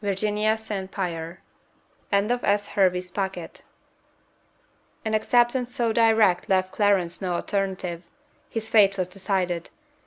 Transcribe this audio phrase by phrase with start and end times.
[0.00, 0.90] "VIRGINIA ST.
[0.90, 1.40] PIERRE."
[2.10, 2.70] [End of C.
[2.72, 3.60] Hervey's packet.]
[5.04, 8.02] An acceptance so direct left Clarence no alternative:
[8.48, 9.68] his fate was decided.